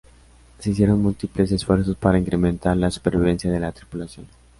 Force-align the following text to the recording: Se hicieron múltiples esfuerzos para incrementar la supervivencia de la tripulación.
Se 0.57 0.71
hicieron 0.71 0.99
múltiples 0.99 1.51
esfuerzos 1.51 1.95
para 1.95 2.17
incrementar 2.17 2.75
la 2.75 2.89
supervivencia 2.89 3.51
de 3.51 3.59
la 3.59 3.71
tripulación. 3.71 4.25